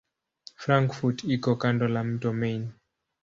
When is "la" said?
1.97-2.03